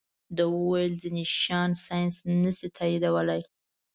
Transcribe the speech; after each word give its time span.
ده 0.35 0.45
ویل 0.67 0.93
ځینې 1.03 1.23
شیان 1.39 1.71
ساینس 1.85 2.17
نه 2.43 2.51
شي 2.57 2.67
تائیدولی. 2.77 3.41